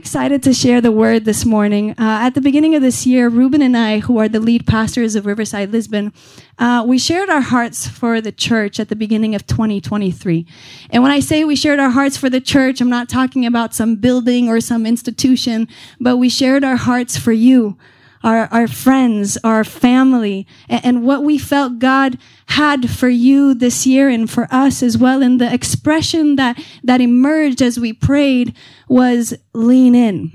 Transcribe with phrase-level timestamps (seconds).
[0.00, 1.90] excited to share the word this morning.
[1.90, 5.14] Uh, at the beginning of this year, Ruben and I, who are the lead pastors
[5.14, 6.14] of Riverside Lisbon,
[6.58, 10.46] uh, we shared our hearts for the church at the beginning of 2023.
[10.88, 13.74] And when I say we shared our hearts for the church, I'm not talking about
[13.74, 15.68] some building or some institution,
[16.00, 17.76] but we shared our hearts for you,
[18.22, 23.86] our, our friends, our family, and, and, what we felt God had for you this
[23.86, 25.22] year and for us as well.
[25.22, 28.54] And the expression that, that emerged as we prayed
[28.88, 30.32] was lean in.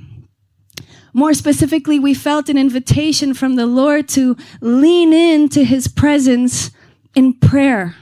[1.13, 6.71] More specifically, we felt an invitation from the Lord to lean into his presence
[7.15, 7.95] in prayer.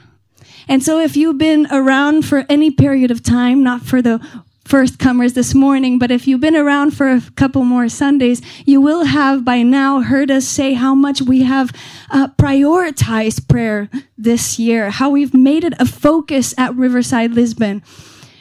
[0.66, 4.20] And so if you've been around for any period of time, not for the
[4.64, 8.80] first comers this morning, but if you've been around for a couple more Sundays, you
[8.80, 11.70] will have by now heard us say how much we have
[12.10, 17.82] uh, prioritized prayer this year, how we've made it a focus at Riverside Lisbon.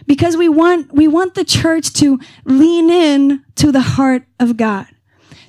[0.06, 4.88] Because we want, we want the church to lean in to the heart of God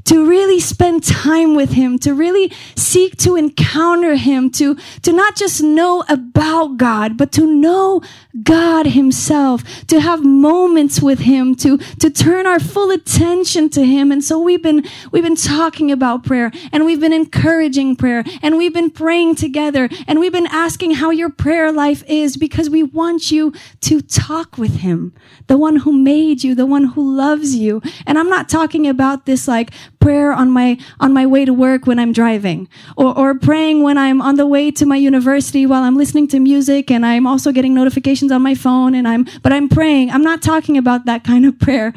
[0.05, 5.37] to really spend time with him, to really seek to encounter him, to, to not
[5.37, 8.03] just know about God, but to know
[8.43, 14.13] God himself, to have moments with him, to, to turn our full attention to him.
[14.13, 18.57] And so we've been, we've been talking about prayer and we've been encouraging prayer and
[18.57, 22.83] we've been praying together and we've been asking how your prayer life is because we
[22.83, 25.15] want you to talk with him,
[25.47, 27.81] the one who made you, the one who loves you.
[28.07, 29.71] And I'm not talking about this like
[30.05, 33.97] prayer on my on my way to work when I'm driving, or, or praying when
[33.97, 37.53] I'm on the way to my university while I'm listening to music and I'm also
[37.53, 40.11] getting notifications on my phone and I'm but I'm praying.
[40.11, 41.95] I'm not talking about that kind of prayer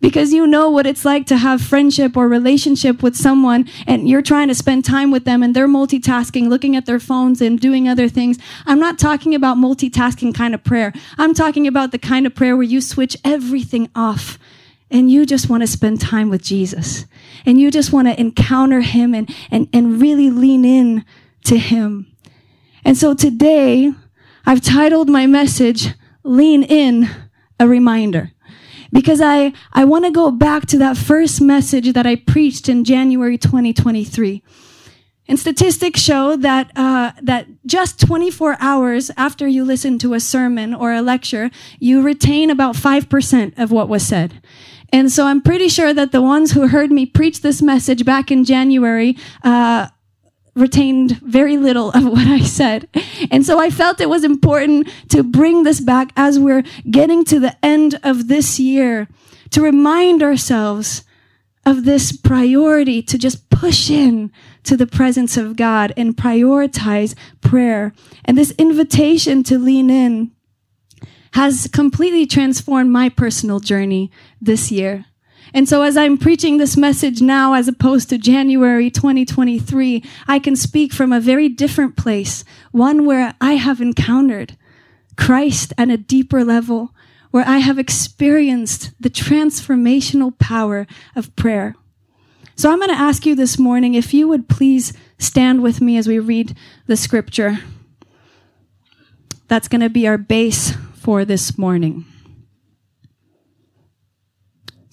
[0.00, 4.22] because you know what it's like to have friendship or relationship with someone and you're
[4.22, 7.88] trying to spend time with them and they're multitasking, looking at their phones and doing
[7.88, 8.38] other things.
[8.66, 10.92] I'm not talking about multitasking kind of prayer.
[11.18, 14.38] I'm talking about the kind of prayer where you switch everything off
[14.90, 17.06] and you just want to spend time with Jesus
[17.44, 21.04] and you just want to encounter him and, and, and really lean in
[21.44, 22.10] to him.
[22.84, 23.92] And so today
[24.46, 27.08] I've titled my message, Lean In,
[27.60, 28.32] a Reminder.
[28.90, 32.84] Because I, I want to go back to that first message that I preached in
[32.84, 34.42] January 2023.
[35.28, 40.72] And statistics show that uh, that just 24 hours after you listen to a sermon
[40.72, 44.40] or a lecture, you retain about five percent of what was said.
[44.90, 48.30] And so I'm pretty sure that the ones who heard me preach this message back
[48.30, 49.88] in January, uh,
[50.58, 52.88] retained very little of what I said.
[53.30, 57.40] And so I felt it was important to bring this back as we're getting to
[57.40, 59.08] the end of this year
[59.50, 61.04] to remind ourselves
[61.64, 64.32] of this priority to just push in
[64.64, 67.92] to the presence of God and prioritize prayer
[68.24, 70.30] and this invitation to lean in
[71.32, 74.10] has completely transformed my personal journey
[74.40, 75.04] this year.
[75.54, 80.56] And so as I'm preaching this message now, as opposed to January 2023, I can
[80.56, 84.56] speak from a very different place, one where I have encountered
[85.16, 86.94] Christ at a deeper level,
[87.30, 91.74] where I have experienced the transformational power of prayer.
[92.54, 95.96] So I'm going to ask you this morning if you would please stand with me
[95.96, 96.56] as we read
[96.86, 97.58] the scripture.
[99.46, 102.04] That's going to be our base for this morning.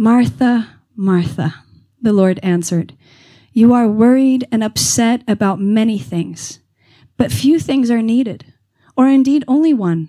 [0.00, 1.56] Martha, Martha,
[2.00, 2.96] the Lord answered,
[3.52, 6.60] you are worried and upset about many things,
[7.18, 8.46] but few things are needed,
[8.96, 10.08] or indeed only one.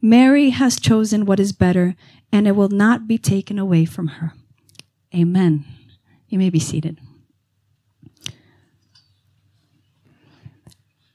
[0.00, 1.94] Mary has chosen what is better,
[2.32, 4.32] and it will not be taken away from her.
[5.14, 5.66] Amen.
[6.30, 6.98] You may be seated.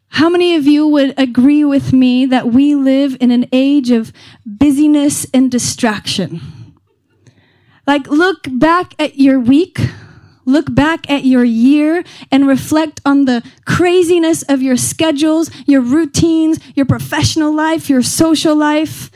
[0.09, 4.13] How many of you would agree with me that we live in an age of
[4.45, 6.52] busyness and distraction?
[7.85, 9.79] Like, look back at your week,
[10.45, 16.59] look back at your year, and reflect on the craziness of your schedules, your routines,
[16.75, 19.11] your professional life, your social life.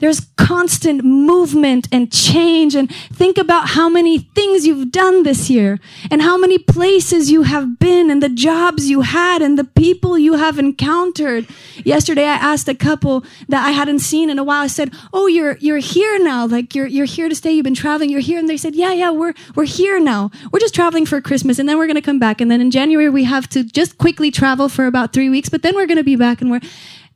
[0.00, 2.74] There's constant movement and change.
[2.74, 5.78] And think about how many things you've done this year
[6.10, 10.18] and how many places you have been and the jobs you had and the people
[10.18, 11.46] you have encountered.
[11.84, 14.62] Yesterday, I asked a couple that I hadn't seen in a while.
[14.62, 16.46] I said, Oh, you're, you're here now.
[16.46, 17.52] Like you're, you're here to stay.
[17.52, 18.10] You've been traveling.
[18.10, 18.38] You're here.
[18.38, 20.30] And they said, Yeah, yeah, we're, we're here now.
[20.50, 22.40] We're just traveling for Christmas and then we're going to come back.
[22.40, 25.62] And then in January, we have to just quickly travel for about three weeks, but
[25.62, 26.60] then we're going to be back and we're,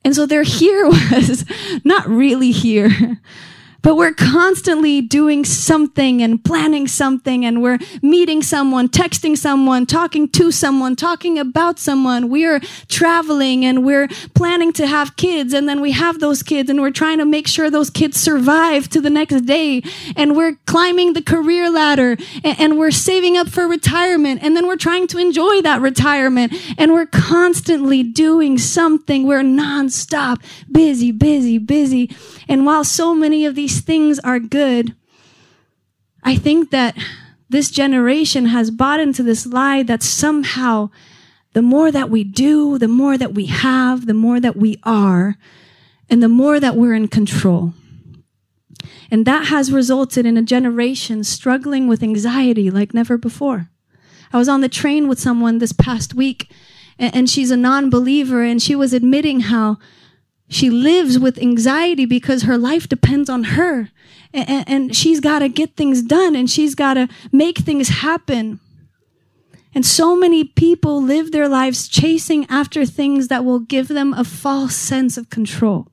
[0.04, 1.44] and so their here was
[1.84, 3.18] not really here.
[3.84, 10.26] But we're constantly doing something and planning something and we're meeting someone, texting someone, talking
[10.30, 12.30] to someone, talking about someone.
[12.30, 16.80] We're traveling and we're planning to have kids and then we have those kids and
[16.80, 19.82] we're trying to make sure those kids survive to the next day.
[20.16, 24.66] And we're climbing the career ladder and, and we're saving up for retirement and then
[24.66, 29.26] we're trying to enjoy that retirement and we're constantly doing something.
[29.26, 30.42] We're nonstop
[30.72, 32.16] busy, busy, busy.
[32.48, 34.94] And while so many of these these things are good,
[36.22, 36.96] I think that
[37.48, 40.90] this generation has bought into this lie that somehow
[41.54, 45.36] the more that we do, the more that we have, the more that we are,
[46.08, 47.74] and the more that we're in control.
[49.10, 53.70] And that has resulted in a generation struggling with anxiety like never before.
[54.32, 56.48] I was on the train with someone this past week,
[56.96, 59.78] and she's a non believer, and she was admitting how
[60.48, 63.90] she lives with anxiety because her life depends on her.
[64.32, 68.60] And, and she's got to get things done and she's got to make things happen.
[69.74, 74.24] And so many people live their lives chasing after things that will give them a
[74.24, 75.88] false sense of control.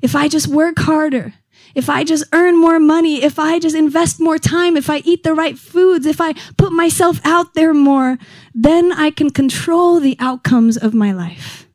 [0.00, 1.34] If I just work harder,
[1.74, 5.22] if I just earn more money, if I just invest more time, if I eat
[5.22, 8.18] the right foods, if I put myself out there more,
[8.54, 11.69] then I can control the outcomes of my life.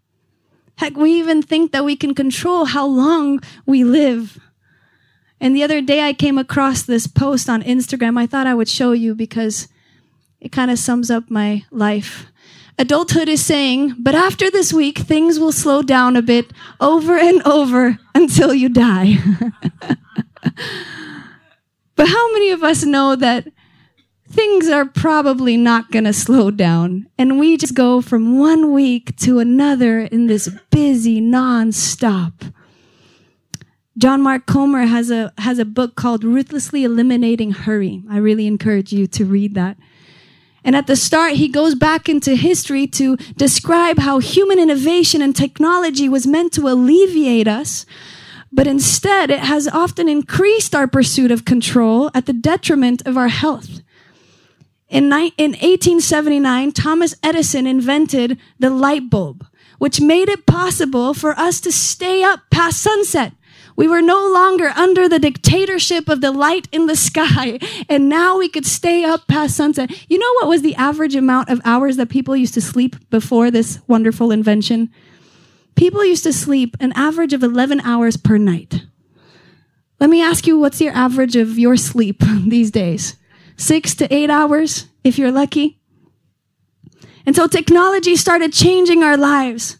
[0.78, 4.40] Heck, we even think that we can control how long we live.
[5.40, 8.20] And the other day I came across this post on Instagram.
[8.20, 9.68] I thought I would show you because
[10.42, 12.28] it kind of sums up my life.
[12.78, 16.52] Adulthood is saying, but after this week, things will slow down a bit
[16.82, 19.18] over and over until you die.
[21.96, 23.48] but how many of us know that
[24.36, 27.08] things are probably not going to slow down.
[27.18, 32.44] And we just go from one week to another in this busy non-stop.
[33.98, 38.04] John Mark Comer has a, has a book called Ruthlessly Eliminating Hurry.
[38.10, 39.78] I really encourage you to read that.
[40.66, 45.34] And at the start, he goes back into history to describe how human innovation and
[45.34, 47.86] technology was meant to alleviate us,
[48.52, 53.30] but instead it has often increased our pursuit of control at the detriment of our
[53.30, 53.82] health.
[54.96, 59.46] In, ni- in 1879, Thomas Edison invented the light bulb,
[59.78, 63.34] which made it possible for us to stay up past sunset.
[63.76, 67.60] We were no longer under the dictatorship of the light in the sky,
[67.90, 69.92] and now we could stay up past sunset.
[70.10, 73.52] You know what was the average amount of hours that people used to sleep before
[73.52, 74.90] this wonderful invention?
[75.76, 78.86] People used to sleep an average of 11 hours per night.
[80.00, 83.18] Let me ask you, what's your average of your sleep these days?
[83.58, 85.80] Six to eight hours if you're lucky.
[87.26, 89.78] And so technology started changing our lives.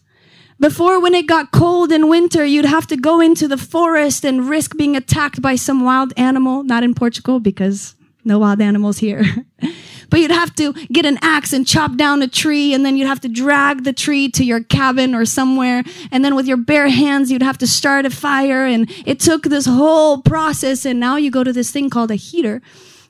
[0.58, 4.48] Before, when it got cold in winter, you'd have to go into the forest and
[4.48, 6.62] risk being attacked by some wild animal.
[6.62, 7.94] Not in Portugal because
[8.24, 9.22] no wild animals here.
[10.10, 13.06] but you'd have to get an axe and chop down a tree and then you'd
[13.06, 15.82] have to drag the tree to your cabin or somewhere.
[16.10, 18.64] And then with your bare hands, you'd have to start a fire.
[18.64, 20.86] And it took this whole process.
[20.86, 22.62] And now you go to this thing called a heater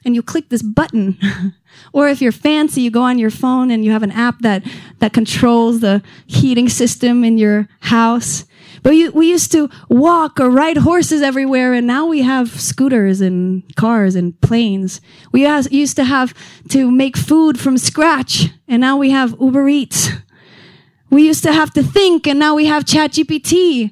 [0.06, 1.18] and you click this button.
[1.92, 4.62] or if you're fancy, you go on your phone and you have an app that,
[5.00, 8.44] that controls the heating system in your house.
[8.82, 13.20] But we, we used to walk or ride horses everywhere, and now we have scooters
[13.20, 15.00] and cars and planes.
[15.32, 16.32] We has, used to have
[16.68, 20.10] to make food from scratch, and now we have Uber Eats.
[21.10, 23.90] We used to have to think, and now we have ChatGPT.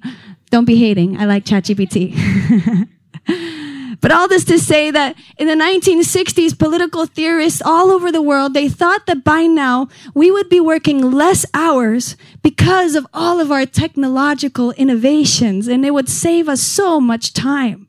[0.50, 1.16] Don't be hating.
[1.16, 2.88] I like ChatGPT.
[4.00, 8.54] But all this to say that in the 1960s, political theorists all over the world,
[8.54, 13.50] they thought that by now we would be working less hours because of all of
[13.50, 17.88] our technological innovations and it would save us so much time.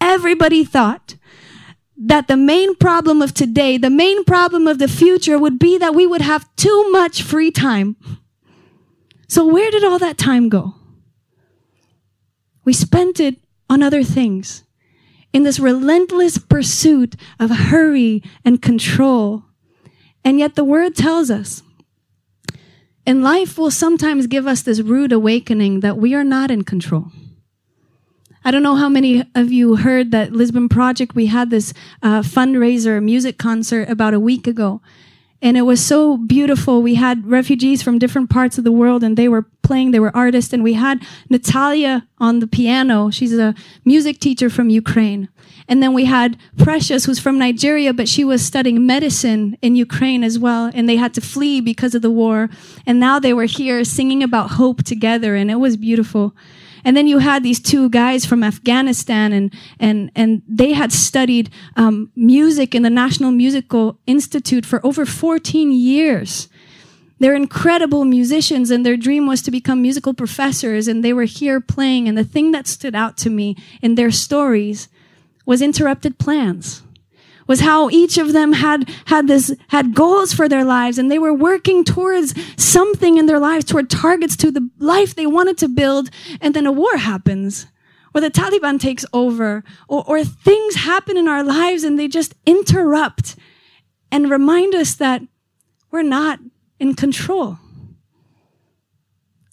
[0.00, 1.16] Everybody thought
[1.96, 5.94] that the main problem of today, the main problem of the future would be that
[5.94, 7.96] we would have too much free time.
[9.26, 10.74] So where did all that time go?
[12.64, 14.62] We spent it on other things
[15.32, 19.44] in this relentless pursuit of hurry and control.
[20.24, 21.62] And yet the word tells us,
[23.06, 27.10] and life will sometimes give us this rude awakening that we are not in control.
[28.44, 32.20] I don't know how many of you heard that Lisbon Project, we had this uh,
[32.20, 34.80] fundraiser music concert about a week ago.
[35.40, 36.82] And it was so beautiful.
[36.82, 40.16] We had refugees from different parts of the world and they were playing, they were
[40.16, 40.52] artists.
[40.52, 43.10] And we had Natalia on the piano.
[43.10, 43.54] She's a
[43.84, 45.28] music teacher from Ukraine.
[45.68, 50.24] And then we had Precious, who's from Nigeria, but she was studying medicine in Ukraine
[50.24, 50.70] as well.
[50.74, 52.48] And they had to flee because of the war.
[52.86, 55.36] And now they were here singing about hope together.
[55.36, 56.34] And it was beautiful.
[56.84, 61.50] And then you had these two guys from Afghanistan, and and and they had studied
[61.76, 66.48] um, music in the National Musical Institute for over 14 years.
[67.20, 70.86] They're incredible musicians, and their dream was to become musical professors.
[70.86, 72.08] And they were here playing.
[72.08, 74.88] And the thing that stood out to me in their stories
[75.44, 76.82] was interrupted plans
[77.48, 81.18] was how each of them had, had this, had goals for their lives and they
[81.18, 85.66] were working towards something in their lives, toward targets to the life they wanted to
[85.66, 86.10] build.
[86.40, 87.66] And then a war happens
[88.14, 92.34] or the Taliban takes over or, or things happen in our lives and they just
[92.46, 93.34] interrupt
[94.12, 95.22] and remind us that
[95.90, 96.38] we're not
[96.78, 97.58] in control.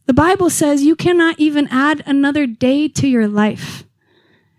[0.05, 3.85] The Bible says you cannot even add another day to your life.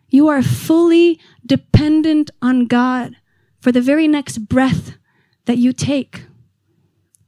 [0.08, 3.16] You are fully dependent on God
[3.66, 4.96] for the very next breath
[5.46, 6.26] that you take.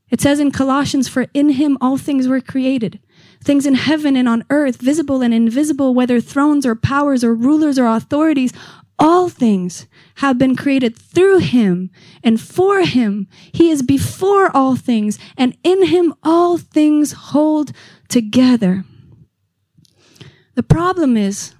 [0.08, 3.00] It says in Colossians, For in him all things were created,
[3.42, 7.76] things in heaven and on earth, visible and invisible, whether thrones or powers or rulers
[7.76, 8.52] or authorities,
[9.00, 11.90] all things have been created through him
[12.22, 13.26] and for him.
[13.50, 17.72] He is before all things, and in him all things hold
[18.08, 18.84] together.
[20.54, 21.56] The problem is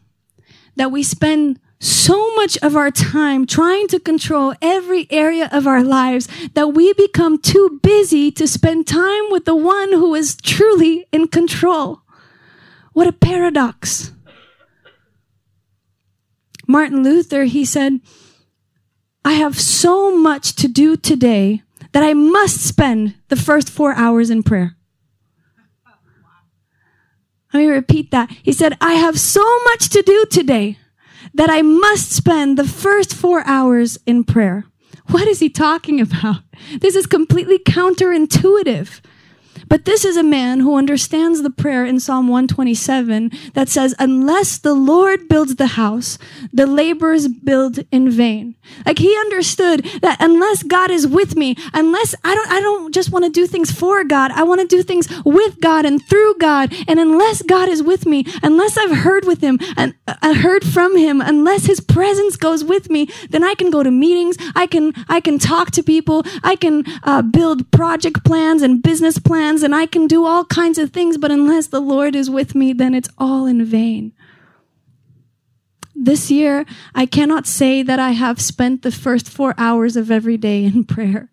[0.77, 5.83] that we spend so much of our time trying to control every area of our
[5.83, 11.07] lives that we become too busy to spend time with the one who is truly
[11.13, 12.03] in control.
[12.93, 14.13] What a paradox.
[16.67, 18.01] Martin Luther, he said,
[19.25, 24.31] I have so much to do today that I must spend the first four hours
[24.31, 24.77] in prayer.
[27.53, 28.31] Let me repeat that.
[28.43, 30.79] He said, I have so much to do today
[31.39, 34.65] that I must spend the first four hours in prayer.
[35.11, 36.43] What is he talking about?
[36.81, 39.01] This is completely counterintuitive.
[39.69, 44.59] But this is a man who understands the prayer in Psalm 127 that says, unless
[44.59, 46.19] the Lord builds the house,
[46.53, 48.55] the laborers build in vain.
[48.87, 53.11] Like he understood that unless God is with me, unless I don't, I don't just
[53.11, 54.31] want to do things for God.
[54.33, 56.73] I want to do things with God and through God.
[56.87, 60.65] And unless God is with me, unless I've heard with him and I uh, heard
[60.65, 64.37] from him, unless his presence goes with me, then I can go to meetings.
[64.55, 66.23] I can, I can talk to people.
[66.43, 70.79] I can uh, build project plans and business plans and I can do all kinds
[70.79, 74.13] of things, but unless the Lord is with me, then it's all in vain.
[75.95, 80.37] This year, I cannot say that I have spent the first four hours of every
[80.37, 81.31] day in prayer,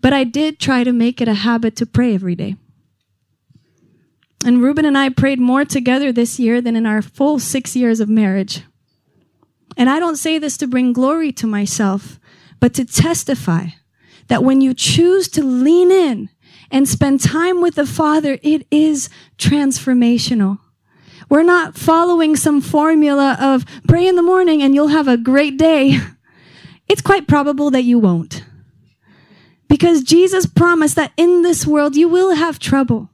[0.00, 2.56] but I did try to make it a habit to pray every day.
[4.44, 7.98] And Ruben and I prayed more together this year than in our full six years
[7.98, 8.62] of marriage.
[9.76, 12.20] And I don't say this to bring glory to myself,
[12.60, 13.66] but to testify
[14.28, 16.28] that when you choose to lean in
[16.70, 19.08] and spend time with the Father, it is
[19.38, 20.58] transformational.
[21.28, 25.56] We're not following some formula of pray in the morning and you'll have a great
[25.56, 25.98] day.
[26.88, 28.44] It's quite probable that you won't.
[29.68, 33.10] Because Jesus promised that in this world you will have trouble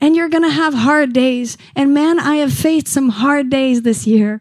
[0.00, 1.58] and you're going to have hard days.
[1.76, 4.40] And man, I have faced some hard days this year.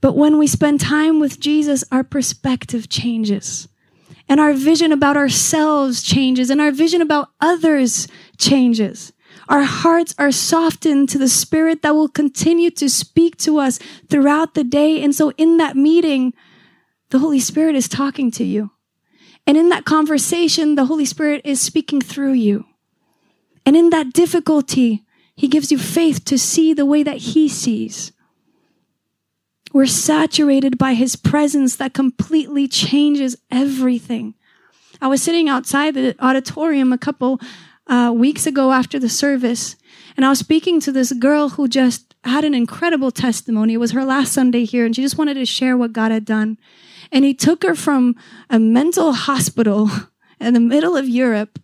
[0.00, 3.68] But when we spend time with Jesus, our perspective changes
[4.32, 8.08] and our vision about ourselves changes and our vision about others
[8.38, 9.12] changes.
[9.46, 14.54] Our hearts are softened to the spirit that will continue to speak to us throughout
[14.54, 15.04] the day.
[15.04, 16.32] And so in that meeting,
[17.10, 18.70] the Holy Spirit is talking to you.
[19.46, 22.64] And in that conversation, the Holy Spirit is speaking through you.
[23.66, 25.04] And in that difficulty,
[25.36, 28.12] He gives you faith to see the way that He sees.
[29.72, 34.34] We're saturated by his presence that completely changes everything.
[35.00, 37.40] I was sitting outside the auditorium a couple
[37.86, 39.76] uh, weeks ago after the service,
[40.16, 43.74] and I was speaking to this girl who just had an incredible testimony.
[43.74, 46.24] It was her last Sunday here, and she just wanted to share what God had
[46.24, 46.58] done.
[47.10, 48.14] And he took her from
[48.48, 49.90] a mental hospital
[50.40, 51.58] in the middle of Europe,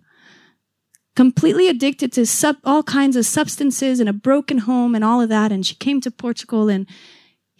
[1.14, 5.28] completely addicted to sub, all kinds of substances and a broken home and all of
[5.28, 5.52] that.
[5.52, 6.86] And she came to Portugal and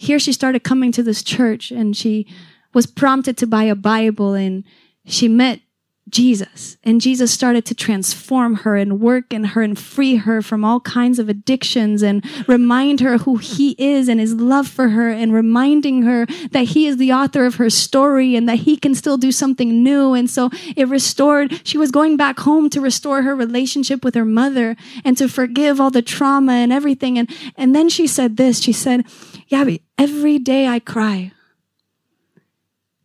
[0.00, 2.25] here she started coming to this church and she
[2.73, 4.62] was prompted to buy a Bible and
[5.05, 5.61] she met
[6.09, 6.76] Jesus.
[6.85, 10.81] And Jesus started to transform her and work in her and free her from all
[10.81, 15.33] kinds of addictions and remind her who he is and his love for her and
[15.33, 19.17] reminding her that he is the author of her story and that he can still
[19.17, 20.14] do something new.
[20.14, 24.25] And so it restored, she was going back home to restore her relationship with her
[24.25, 27.19] mother and to forgive all the trauma and everything.
[27.19, 29.05] And, and then she said this, she said,
[29.49, 31.33] Gaby, every day I cry.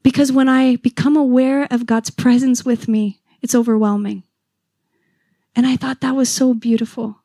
[0.03, 4.23] Because when I become aware of God's presence with me, it's overwhelming.
[5.55, 7.19] And I thought that was so beautiful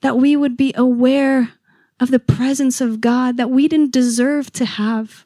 [0.00, 1.52] that we would be aware
[2.00, 5.24] of the presence of God that we didn't deserve to have,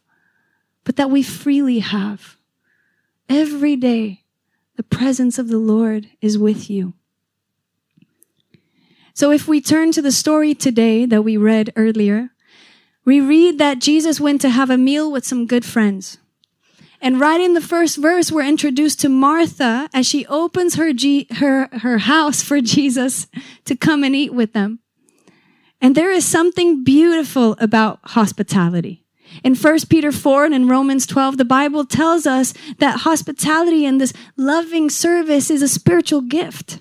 [0.85, 2.37] but that we freely have.
[3.28, 4.25] Every day,
[4.76, 6.95] the presence of the Lord is with you.
[9.14, 12.30] So if we turn to the story today that we read earlier,
[13.11, 16.19] we read that Jesus went to have a meal with some good friends.
[17.00, 21.26] And right in the first verse, we're introduced to Martha as she opens her, G-
[21.38, 23.26] her, her house for Jesus
[23.64, 24.79] to come and eat with them.
[25.81, 29.05] And there is something beautiful about hospitality.
[29.43, 34.00] In 1 Peter 4 and in Romans 12, the Bible tells us that hospitality and
[34.00, 36.79] this loving service is a spiritual gift.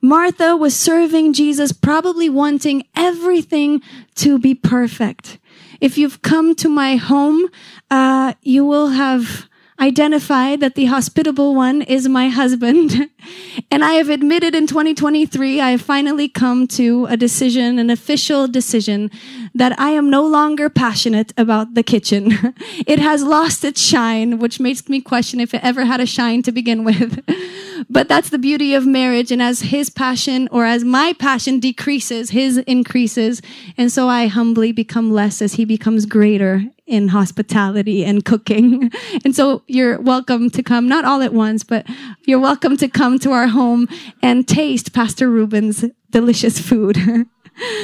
[0.00, 3.82] Martha was serving Jesus, probably wanting everything
[4.16, 5.38] to be perfect.
[5.80, 7.48] If you've come to my home,
[7.90, 9.47] uh, you will have
[9.80, 13.08] identified that the hospitable one is my husband.
[13.70, 18.48] and I have admitted in 2023, I have finally come to a decision, an official
[18.48, 19.10] decision,
[19.54, 22.32] that I am no longer passionate about the kitchen.
[22.86, 26.42] it has lost its shine, which makes me question if it ever had a shine
[26.42, 27.24] to begin with.
[27.90, 29.30] but that's the beauty of marriage.
[29.30, 33.40] And as his passion or as my passion decreases, his increases.
[33.76, 38.90] And so I humbly become less as he becomes greater in hospitality and cooking.
[39.24, 41.86] And so you're welcome to come, not all at once, but
[42.26, 43.88] you're welcome to come to our home
[44.22, 46.98] and taste Pastor Ruben's delicious food.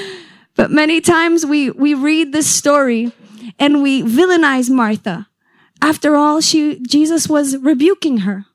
[0.56, 3.12] but many times we, we read this story
[3.58, 5.28] and we villainize Martha.
[5.82, 8.46] After all, she, Jesus was rebuking her.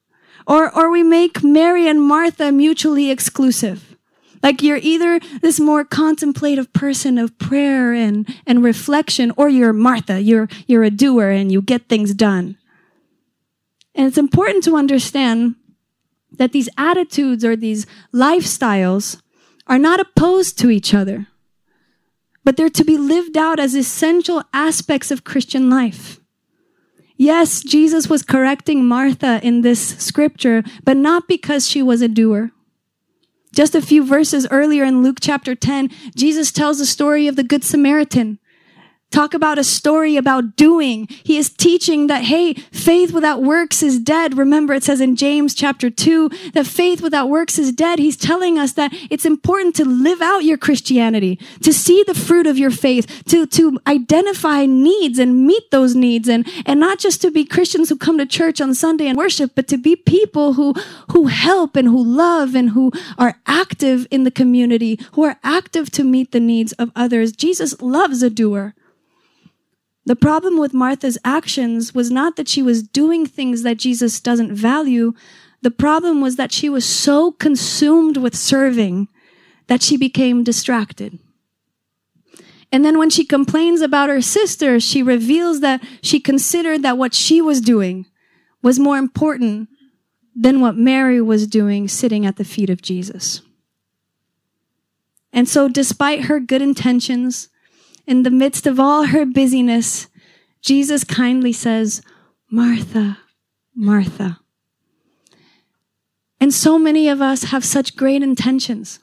[0.48, 3.89] Or, or we make Mary and Martha mutually exclusive.
[4.42, 10.22] Like you're either this more contemplative person of prayer and, and reflection, or you're Martha,
[10.22, 12.58] you're, you're a doer and you get things done.
[13.96, 15.56] And it's important to understand
[16.32, 19.22] that these attitudes or these lifestyles
[19.68, 21.28] are not opposed to each other,
[22.44, 26.20] but they're to be lived out as essential aspects of Christian life.
[27.18, 32.52] Yes, Jesus was correcting Martha in this scripture, but not because she was a doer.
[33.54, 37.44] Just a few verses earlier in Luke chapter 10, Jesus tells the story of the
[37.44, 38.40] Good Samaritan
[39.12, 41.08] talk about a story about doing.
[41.24, 44.38] He is teaching that, hey, faith without works is dead.
[44.38, 48.00] Remember, it says in James chapter 2 that faith without works is dead.
[48.00, 52.48] He's telling us that it's important to live out your Christianity, to see the fruit
[52.48, 57.22] of your faith, to, to identify needs and meet those needs, and, and not just
[57.22, 60.54] to be Christians who come to church on Sunday and worship, but to be people
[60.54, 60.74] who,
[61.12, 65.90] who help and who love and who are active in the community, who are active
[65.92, 67.32] to meet the needs of others.
[67.32, 68.76] Jesus loves a doer.
[70.10, 74.56] The problem with Martha's actions was not that she was doing things that Jesus doesn't
[74.56, 75.14] value.
[75.62, 79.08] The problem was that she was so consumed with serving
[79.68, 81.20] that she became distracted.
[82.72, 87.14] And then when she complains about her sister, she reveals that she considered that what
[87.14, 88.08] she was doing
[88.64, 89.70] was more important
[90.36, 93.44] than what Mary was doing sitting at the feet of Jesus.
[95.32, 97.49] And so, despite her good intentions,
[98.10, 100.08] in the midst of all her busyness,
[100.62, 102.02] Jesus kindly says,
[102.50, 103.20] Martha,
[103.76, 104.40] Martha.
[106.40, 109.00] And so many of us have such great intentions.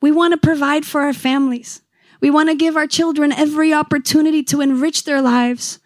[0.00, 1.82] We want to provide for our families.
[2.20, 5.78] We want to give our children every opportunity to enrich their lives.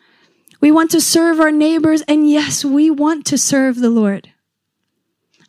[0.59, 2.01] We want to serve our neighbors.
[2.09, 4.32] And yes, we want to serve the Lord.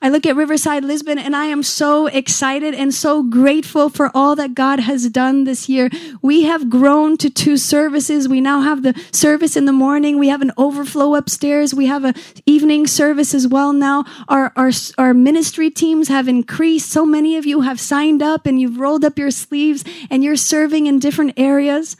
[0.04, 4.36] I look at Riverside Lisbon and I am so excited and so grateful for all
[4.36, 5.89] that God has done this year.
[6.22, 8.28] We have grown to two services.
[8.28, 10.20] We now have the service in the morning.
[10.20, 11.74] We have an overflow upstairs.
[11.74, 14.04] We have an evening service as well now.
[14.28, 16.89] Our, our, our ministry teams have increased.
[16.89, 20.36] So many of you have signed up and you've rolled up your sleeves and you're
[20.36, 21.96] serving in different areas.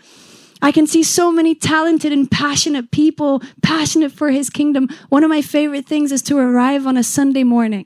[0.62, 4.90] I can see so many talented and passionate people, passionate for his kingdom.
[5.08, 7.86] One of my favorite things is to arrive on a Sunday morning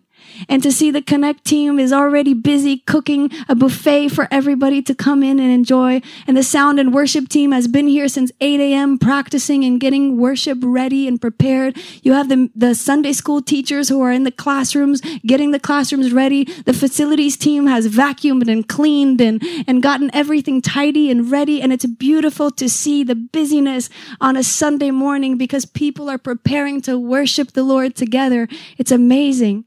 [0.49, 4.95] and to see the Connect team is already busy cooking a buffet for everybody to
[4.95, 6.01] come in and enjoy.
[6.25, 8.97] And the sound and worship team has been here since 8 a.m.
[8.97, 11.77] practicing and getting worship ready and prepared.
[12.03, 16.11] You have the, the Sunday school teachers who are in the classrooms, getting the classrooms
[16.11, 16.43] ready.
[16.43, 21.61] The facilities team has vacuumed and cleaned and, and gotten everything tidy and ready.
[21.61, 23.89] And it's beautiful to see the busyness
[24.21, 28.47] on a Sunday morning because people are preparing to worship the Lord together.
[28.77, 29.66] It's amazing.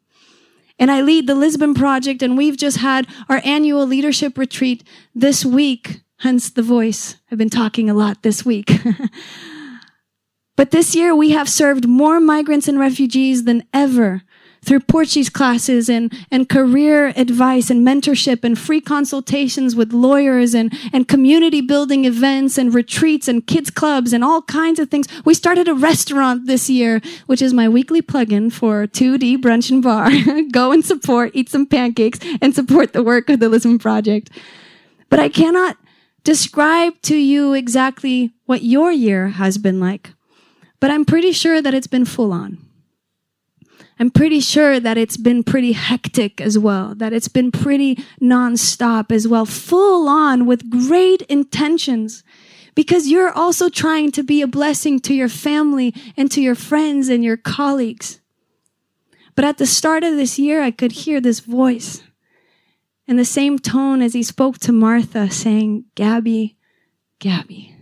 [0.80, 4.82] And I lead the Lisbon project and we've just had our annual leadership retreat
[5.14, 6.00] this week.
[6.20, 7.16] Hence the voice.
[7.30, 8.70] I've been talking a lot this week.
[10.56, 14.22] but this year we have served more migrants and refugees than ever
[14.62, 20.72] through Portuguese classes and, and career advice and mentorship and free consultations with lawyers and,
[20.92, 25.06] and community building events and retreats and kids clubs and all kinds of things.
[25.24, 29.82] We started a restaurant this year, which is my weekly plug-in for 2D Brunch and
[29.82, 30.10] Bar.
[30.52, 34.30] Go and support, eat some pancakes and support the work of the Lisbon Project.
[35.08, 35.76] But I cannot
[36.22, 40.10] describe to you exactly what your year has been like,
[40.78, 42.58] but I'm pretty sure that it's been full on.
[44.00, 49.12] I'm pretty sure that it's been pretty hectic as well, that it's been pretty nonstop
[49.12, 52.24] as well, full on with great intentions.
[52.74, 57.10] Because you're also trying to be a blessing to your family and to your friends
[57.10, 58.20] and your colleagues.
[59.34, 62.02] But at the start of this year, I could hear this voice
[63.06, 66.56] in the same tone as he spoke to Martha saying, Gaby,
[67.18, 67.76] Gaby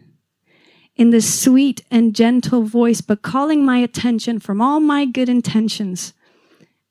[0.98, 6.12] in this sweet and gentle voice, but calling my attention from all my good intentions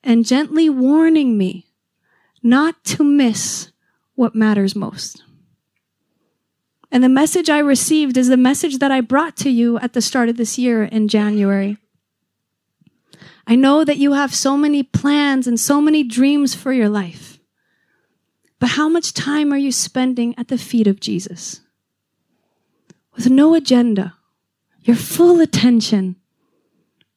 [0.02, 1.68] and gently warning me
[2.42, 3.72] not to miss
[4.16, 5.24] what matters most.
[6.90, 10.02] And the message I received is the message that I brought to you at the
[10.02, 11.78] start of this year in January.
[13.46, 17.40] I know that you have so many plans and so many dreams for your life.
[18.60, 21.62] But how much time are you spending at the feet of Jesus?
[23.18, 24.14] With no agenda,
[24.82, 26.16] your full attention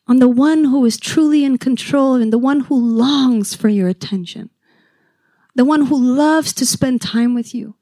[0.08, 3.86] on the one who is truly in control and the one who longs for your
[3.86, 4.48] attention,
[5.54, 7.76] the one who loves to spend time with you,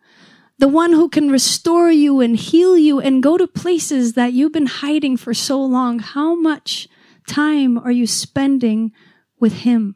[0.58, 4.52] the one who can restore you and heal you and go to places that you've
[4.52, 6.00] been hiding for so long.
[6.00, 6.88] How much
[7.28, 8.90] time are you spending
[9.38, 9.94] with him?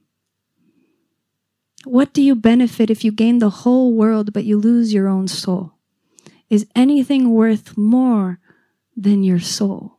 [1.84, 5.26] What do you benefit if you gain the whole world but you lose your own
[5.26, 5.71] soul?
[6.52, 8.38] Is anything worth more
[8.94, 9.96] than your soul?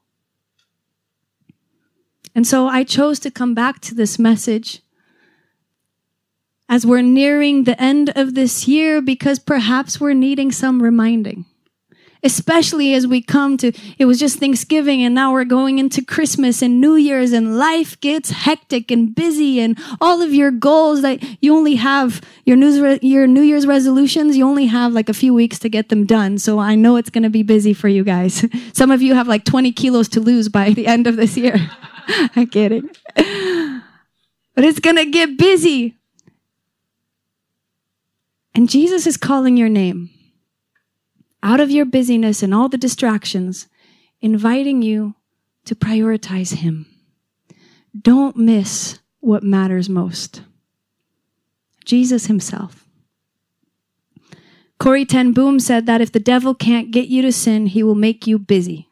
[2.36, 4.84] And so I chose to come back to this message
[6.70, 11.46] as we're nearing the end of this year because perhaps we're needing some reminding
[12.24, 16.62] especially as we come to, it was just Thanksgiving and now we're going into Christmas
[16.62, 21.22] and New Year's and life gets hectic and busy and all of your goals that
[21.42, 25.34] you only have, your, news, your New Year's resolutions, you only have like a few
[25.34, 26.38] weeks to get them done.
[26.38, 28.46] So I know it's going to be busy for you guys.
[28.74, 31.56] Some of you have like 20 kilos to lose by the end of this year.
[32.36, 32.90] I'm kidding.
[34.56, 35.98] But it's going to get busy.
[38.54, 40.12] And Jesus is calling your name
[41.44, 43.68] out of your busyness and all the distractions,
[44.22, 45.14] inviting you
[45.66, 46.88] to prioritize Him.
[48.00, 50.42] Don't miss what matters most.
[51.86, 52.88] Jesus Himself.
[54.80, 57.96] Corrie Ten Boom said that if the devil can't get you to sin, he will
[57.96, 58.90] make you busy.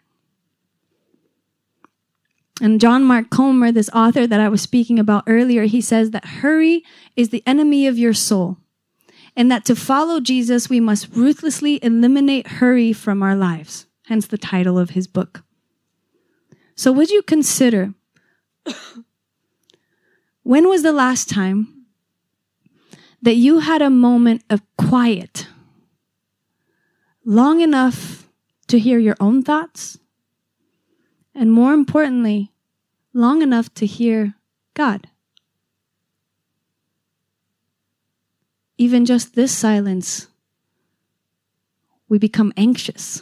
[2.61, 6.25] And John Mark Comer, this author that I was speaking about earlier, he says that
[6.25, 6.83] hurry
[7.15, 8.60] is the enemy of your soul
[9.35, 13.85] and that to follow Jesus, we must ruthlessly eliminate hurry from our lives.
[14.07, 15.43] Hence the title of his book.
[16.75, 17.93] So, would you consider
[20.43, 21.85] when was the last time
[23.21, 25.47] that you had a moment of quiet
[27.23, 28.27] long enough
[28.67, 29.97] to hear your own thoughts?
[31.33, 32.51] And more importantly,
[33.13, 34.35] long enough to hear
[34.73, 35.07] God?
[38.81, 40.25] Even just this silence,
[42.09, 43.21] we become anxious.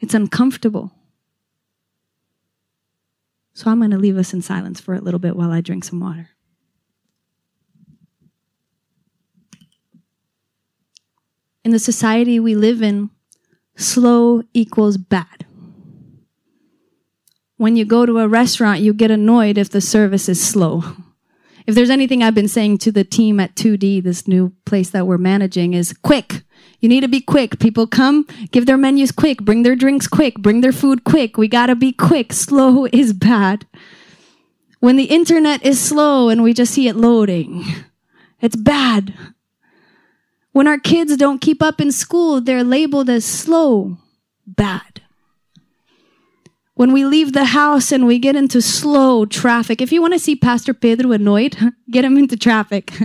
[0.00, 0.90] It's uncomfortable.
[3.52, 5.84] So I'm going to leave us in silence for a little bit while I drink
[5.84, 6.30] some water.
[11.62, 13.10] In the society we live in,
[13.76, 15.44] slow equals bad.
[17.58, 20.82] When you go to a restaurant, you get annoyed if the service is slow.
[21.66, 25.06] If there's anything I've been saying to the team at 2D, this new place that
[25.06, 26.42] we're managing is quick.
[26.80, 27.58] You need to be quick.
[27.58, 31.36] People come, give their menus quick, bring their drinks quick, bring their food quick.
[31.36, 32.32] We gotta be quick.
[32.32, 33.66] Slow is bad.
[34.80, 37.64] When the internet is slow and we just see it loading,
[38.40, 39.14] it's bad.
[40.50, 43.98] When our kids don't keep up in school, they're labeled as slow,
[44.46, 44.91] bad.
[46.82, 50.18] When we leave the house and we get into slow traffic, if you want to
[50.18, 51.56] see Pastor Pedro annoyed,
[51.92, 52.92] get him into traffic.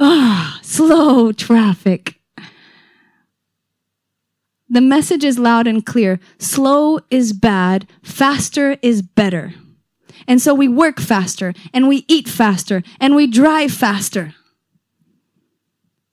[0.00, 2.20] Ah, oh, slow traffic.
[4.68, 6.18] The message is loud and clear.
[6.38, 7.86] Slow is bad.
[8.02, 9.54] Faster is better.
[10.26, 14.34] And so we work faster and we eat faster and we drive faster.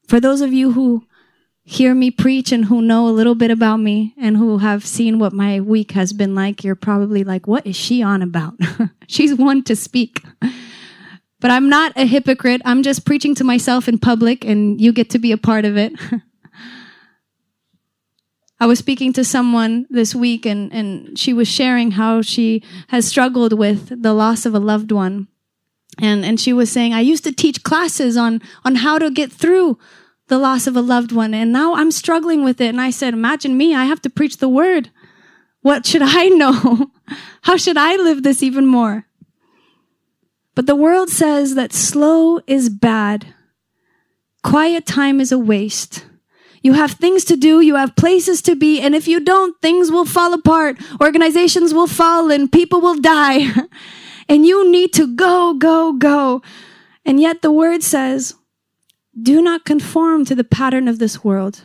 [0.07, 1.07] For those of you who
[1.63, 5.19] hear me preach and who know a little bit about me and who have seen
[5.19, 8.55] what my week has been like, you're probably like, what is she on about?
[9.07, 10.23] She's one to speak.
[11.39, 12.61] But I'm not a hypocrite.
[12.65, 15.77] I'm just preaching to myself in public and you get to be a part of
[15.77, 15.93] it.
[18.59, 23.07] I was speaking to someone this week and, and she was sharing how she has
[23.07, 25.27] struggled with the loss of a loved one.
[25.99, 29.31] And, and she was saying, I used to teach classes on, on how to get
[29.31, 29.79] through
[30.31, 31.33] the loss of a loved one.
[31.33, 32.69] And now I'm struggling with it.
[32.69, 33.75] And I said, imagine me.
[33.75, 34.89] I have to preach the word.
[35.61, 36.89] What should I know?
[37.41, 39.05] how should I live this even more?
[40.55, 43.33] But the world says that slow is bad.
[44.41, 46.05] Quiet time is a waste.
[46.63, 49.91] You have things to do, you have places to be, and if you don't, things
[49.91, 50.77] will fall apart.
[51.01, 53.49] Organizations will fall and people will die.
[54.29, 56.41] and you need to go, go, go.
[57.03, 58.35] And yet the word says,
[59.19, 61.63] do not conform to the pattern of this world.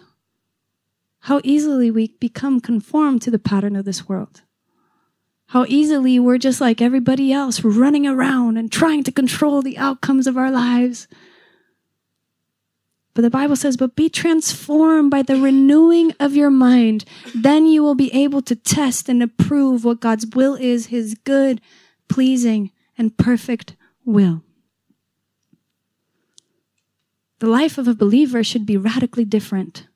[1.21, 4.43] How easily we become conformed to the pattern of this world.
[5.49, 10.27] How easily we're just like everybody else, running around and trying to control the outcomes
[10.27, 11.07] of our lives.
[13.15, 17.05] But the Bible says, but be transformed by the renewing of your mind.
[17.35, 21.61] Then you will be able to test and approve what God's will is, his good,
[22.09, 24.43] pleasing, and perfect will.
[27.39, 29.87] The life of a believer should be radically different.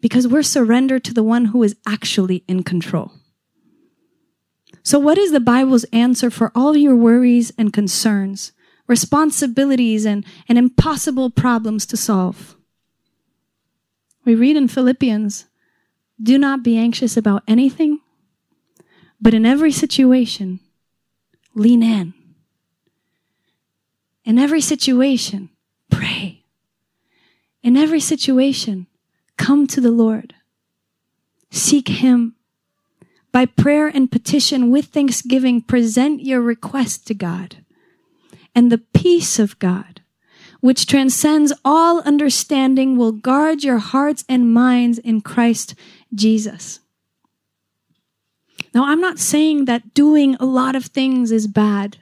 [0.00, 3.12] Because we're surrendered to the one who is actually in control.
[4.82, 8.52] So, what is the Bible's answer for all your worries and concerns?
[8.86, 12.56] responsibilities and, and impossible problems to solve.
[14.24, 15.46] We read in Philippians
[16.22, 18.00] do not be anxious about anything,
[19.20, 20.60] but in every situation,
[21.54, 22.14] lean in.
[24.24, 25.50] In every situation,
[25.90, 26.44] pray.
[27.62, 28.86] In every situation,
[29.36, 30.34] come to the Lord.
[31.50, 32.34] Seek Him.
[33.32, 37.56] By prayer and petition with thanksgiving, present your request to God
[38.54, 40.00] and the peace of God,
[40.60, 45.74] which transcends all understanding, will guard your hearts and minds in Christ
[46.14, 46.80] Jesus.
[48.72, 51.98] Now, I'm not saying that doing a lot of things is bad.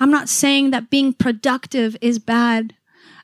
[0.00, 2.74] I'm not saying that being productive is bad.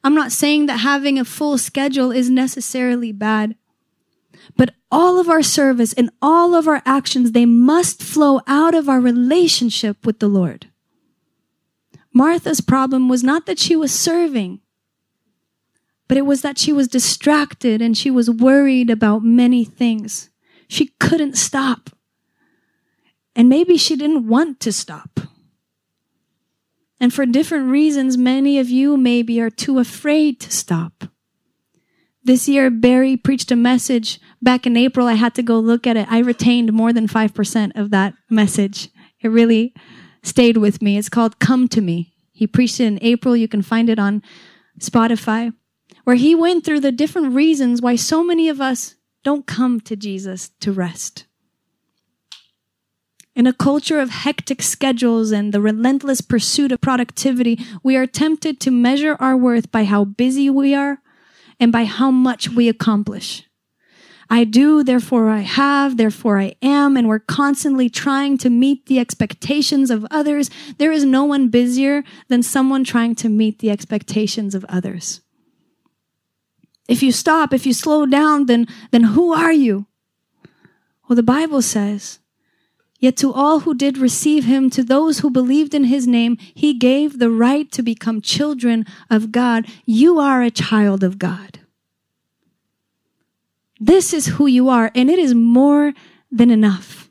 [0.05, 3.57] I'm not saying that having a full schedule is necessarily bad.
[4.57, 8.89] But all of our service and all of our actions, they must flow out of
[8.89, 10.67] our relationship with the Lord.
[12.13, 14.61] Martha's problem was not that she was serving,
[16.09, 20.31] but it was that she was distracted and she was worried about many things.
[20.69, 21.91] She couldn't stop.
[23.35, 25.21] And maybe she didn't want to stop.
[26.99, 31.05] And for different reasons, many of you maybe are too afraid to stop.
[32.25, 35.07] This year, Barry preached a message back in April.
[35.07, 36.11] I had to go look at it.
[36.11, 38.89] I retained more than 5% of that message.
[39.21, 39.75] It really
[40.23, 40.99] stayed with me.
[40.99, 42.15] It's called Come to Me.
[42.33, 43.37] He preached it in April.
[43.37, 44.23] You can find it on
[44.81, 45.53] Spotify,
[46.05, 49.97] where he went through the different reasons why so many of us don't come to
[49.97, 51.26] Jesus to rest.
[53.37, 58.59] In a culture of hectic schedules and the relentless pursuit of productivity, we are tempted
[58.61, 61.03] to measure our worth by how busy we are
[61.61, 63.45] and by how much we accomplish.
[64.31, 68.99] I do, therefore I have, therefore I am, and we're constantly trying to meet the
[68.99, 70.49] expectations of others.
[70.79, 75.21] There is no one busier than someone trying to meet the expectations of others.
[76.89, 79.87] If you stop, if you slow down, then, then who are you?
[81.07, 82.19] Well, the Bible says,
[82.99, 86.73] Yet to all who did receive him, to those who believed in his name, he
[86.73, 89.67] gave the right to become children of God.
[89.85, 91.61] You are a child of God.
[93.79, 95.93] This is who you are, and it is more
[96.31, 97.06] than enough.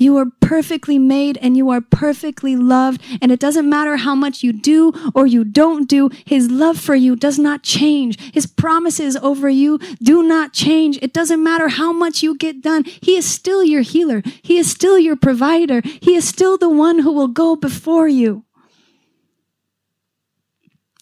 [0.00, 3.02] You are perfectly made and you are perfectly loved.
[3.20, 6.08] And it doesn't matter how much you do or you don't do.
[6.24, 8.18] His love for you does not change.
[8.32, 10.98] His promises over you do not change.
[11.02, 12.84] It doesn't matter how much you get done.
[12.84, 14.22] He is still your healer.
[14.40, 15.82] He is still your provider.
[16.00, 18.44] He is still the one who will go before you.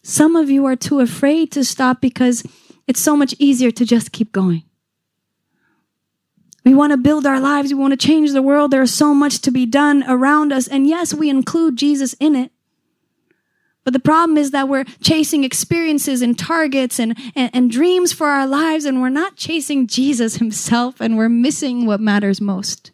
[0.03, 2.43] Some of you are too afraid to stop because
[2.89, 4.65] it's so much easier to just keep going.
[6.69, 7.73] We want to build our lives.
[7.73, 8.71] We want to change the world.
[8.71, 10.69] There's so much to be done around us.
[10.69, 12.53] And yes, we include Jesus in it.
[13.85, 18.27] But the problem is that we're chasing experiences and targets and, and, and, dreams for
[18.27, 22.91] our lives, and we're not chasing Jesus himself, and we're missing what matters most.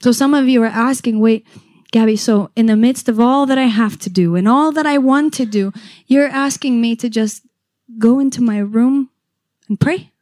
[0.00, 1.46] So some of you are asking, wait,
[1.92, 4.86] Gaby, so in the midst of all that I have to do and all that
[4.86, 5.70] I want to do,
[6.06, 7.42] you're asking me to just
[7.98, 9.10] go into my room
[9.68, 10.13] and pray?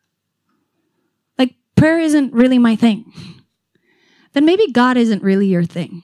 [1.77, 3.13] Prayer isn't really my thing,
[4.33, 6.03] then maybe God isn't really your thing.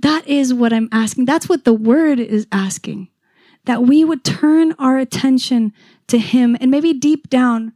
[0.00, 1.26] That is what I'm asking.
[1.26, 3.08] That's what the word is asking.
[3.64, 5.72] That we would turn our attention
[6.08, 6.56] to Him.
[6.60, 7.72] And maybe deep down,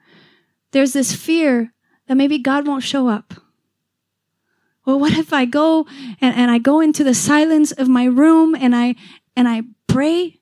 [0.73, 1.73] there's this fear
[2.09, 3.35] that maybe God won't show up.
[4.85, 5.87] Well, what if I go
[6.21, 8.95] and, and I go into the silence of my room and I
[9.37, 10.41] and I pray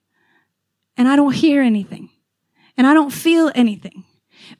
[0.97, 2.11] and I don't hear anything
[2.77, 4.05] and I don't feel anything?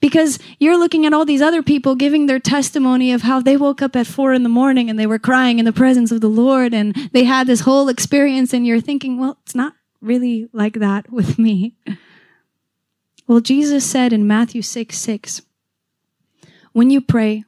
[0.01, 3.83] Because you're looking at all these other people giving their testimony of how they woke
[3.83, 6.29] up at four in the morning and they were crying in the presence of the
[6.29, 10.75] Lord and they had this whole experience and you're thinking, well, it's not really like
[10.75, 11.75] that with me.
[13.27, 15.43] Well, Jesus said in Matthew 6 6,
[16.73, 17.45] when you pray,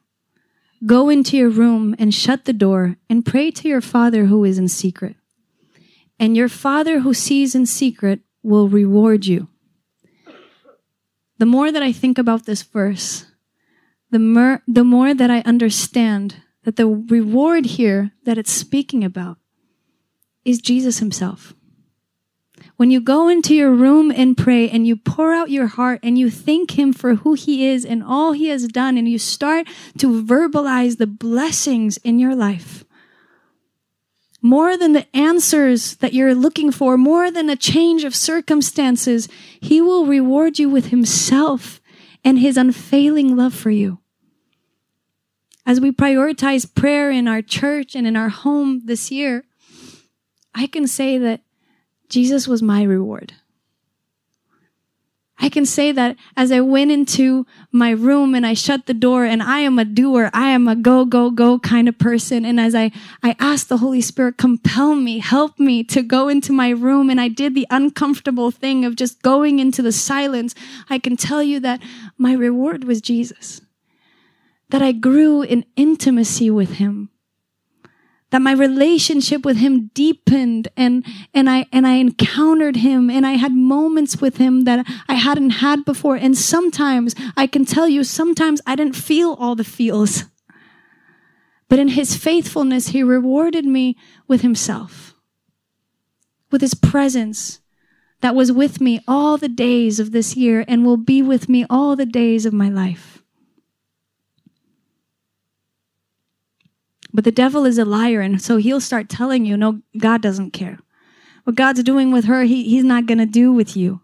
[0.87, 4.59] go into your room and shut the door and pray to your Father who is
[4.59, 5.17] in secret.
[6.19, 9.49] And your Father who sees in secret will reward you
[11.39, 13.27] the more that I think about this verse,
[14.11, 19.39] the more, the more that I understand that the reward here that it's speaking about
[20.45, 21.55] is Jesus himself.
[22.77, 26.19] When you go into your room and pray and you pour out your heart and
[26.19, 29.67] you thank him for who he is and all he has done and you start
[29.99, 32.85] to verbalize the blessings in your life,
[34.43, 39.29] more than the answers that you're looking for, more than a change of circumstances,
[39.61, 41.81] He will reward you with Himself
[42.25, 43.99] and His unfailing love for you.
[45.65, 49.45] As we prioritize prayer in our church and in our home this year,
[50.55, 51.43] I can say that
[52.09, 53.35] Jesus was my reward.
[55.39, 59.27] I can say that as I went into my room and I shut the door
[59.27, 60.31] and I am a doer.
[60.33, 62.47] I am a go, go, go kind of person.
[62.47, 62.91] And as I,
[63.23, 67.11] I asked the Holy Spirit, compel me, help me to go into my room.
[67.11, 70.55] And I did the uncomfortable thing of just going into the silence.
[70.89, 71.83] I can tell you that
[72.17, 73.61] my reward was Jesus.
[74.71, 77.11] That I grew in intimacy with him
[78.31, 83.33] that my relationship with him deepened and and I and I encountered him and I
[83.33, 86.17] had moments with him that I hadn't had before.
[86.17, 90.25] And sometimes I can tell you sometimes I didn't feel all the feels.
[91.69, 95.17] But in his faithfulness he rewarded me with himself
[96.51, 97.61] with his presence
[98.21, 101.67] that was with me all the days of this year and will be with me
[101.69, 103.16] all the days of my life
[107.17, 110.51] But the devil is a liar, and so he'll start telling you, no, God doesn't
[110.51, 110.79] care.
[111.45, 114.03] What God's doing with her, he, he's not going to do with you.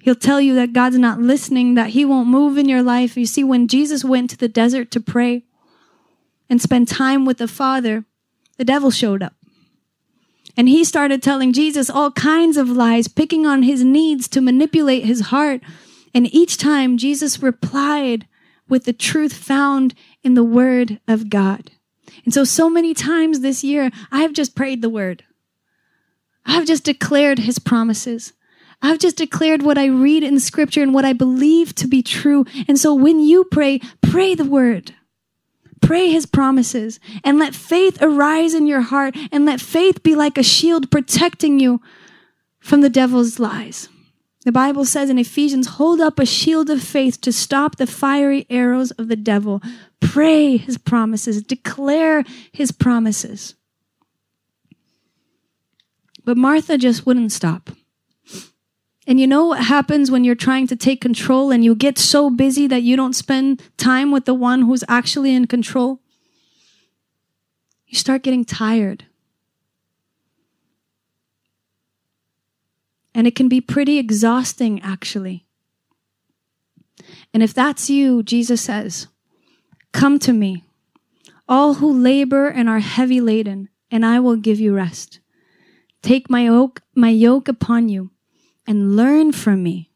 [0.00, 3.16] He'll tell you that God's not listening, that He won't move in your life.
[3.16, 5.42] You see, when Jesus went to the desert to pray
[6.48, 8.04] and spend time with the Father,
[8.58, 9.34] the devil showed up.
[10.56, 15.04] And he started telling Jesus all kinds of lies, picking on his needs to manipulate
[15.04, 15.62] his heart.
[16.14, 18.26] And each time Jesus replied
[18.68, 21.70] with the truth found in the word of God.
[22.24, 25.24] And so, so many times this year, I have just prayed the word.
[26.44, 28.32] I've just declared his promises.
[28.82, 32.46] I've just declared what I read in scripture and what I believe to be true.
[32.66, 34.94] And so when you pray, pray the word.
[35.82, 40.38] Pray his promises and let faith arise in your heart and let faith be like
[40.38, 41.80] a shield protecting you
[42.58, 43.88] from the devil's lies.
[44.44, 48.46] The Bible says in Ephesians, hold up a shield of faith to stop the fiery
[48.48, 49.60] arrows of the devil.
[50.00, 53.54] Pray his promises, declare his promises.
[56.24, 57.70] But Martha just wouldn't stop.
[59.06, 62.30] And you know what happens when you're trying to take control and you get so
[62.30, 66.00] busy that you don't spend time with the one who's actually in control?
[67.86, 69.06] You start getting tired.
[73.14, 75.46] And it can be pretty exhausting, actually.
[77.32, 79.08] And if that's you, Jesus says,
[79.92, 80.64] Come to me,
[81.48, 85.18] all who labor and are heavy laden, and I will give you rest.
[86.02, 88.10] Take my yoke, my yoke upon you
[88.66, 89.90] and learn from me.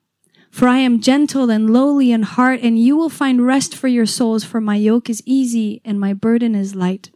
[0.50, 4.06] For I am gentle and lowly in heart, and you will find rest for your
[4.06, 7.10] souls, for my yoke is easy and my burden is light.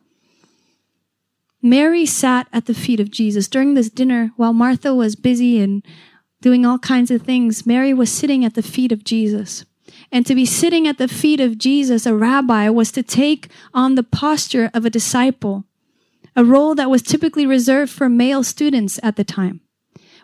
[1.62, 5.84] Mary sat at the feet of Jesus during this dinner while Martha was busy and
[6.40, 7.66] doing all kinds of things.
[7.66, 9.64] Mary was sitting at the feet of Jesus.
[10.12, 13.94] And to be sitting at the feet of Jesus, a rabbi, was to take on
[13.94, 15.64] the posture of a disciple,
[16.36, 19.60] a role that was typically reserved for male students at the time.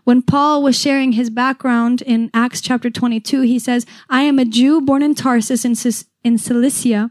[0.04, 4.44] When Paul was sharing his background in Acts chapter 22, he says, I am a
[4.44, 5.74] Jew born in Tarsus in,
[6.22, 7.10] in Cilicia,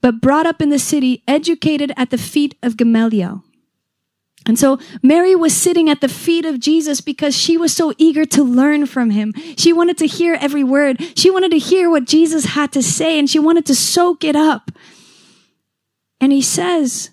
[0.00, 3.44] but brought up in the city, educated at the feet of Gamaliel.
[4.46, 8.24] And so Mary was sitting at the feet of Jesus because she was so eager
[8.24, 9.34] to learn from him.
[9.56, 10.98] She wanted to hear every word.
[11.16, 14.36] She wanted to hear what Jesus had to say and she wanted to soak it
[14.36, 14.70] up.
[16.20, 17.10] And he says,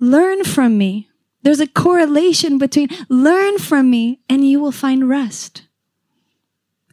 [0.00, 1.08] learn from me.
[1.42, 5.62] There's a correlation between learn from me and you will find rest.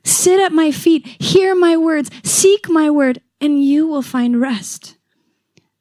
[0.04, 4.97] Sit at my feet, hear my words, seek my word, and you will find rest.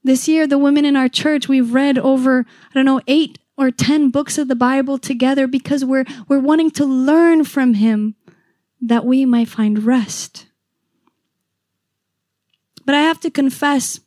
[0.06, 3.72] This year, the women in our church, we've read over, I don't know, eight or
[3.72, 8.14] 10 books of the Bible together because we're, we're wanting to learn from him
[8.80, 10.46] that we might find rest.
[12.84, 13.98] But I have to confess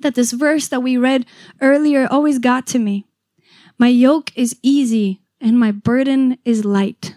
[0.00, 1.26] that this verse that we read
[1.60, 3.04] earlier always got to me.
[3.76, 7.14] My yoke is easy and my burden is light.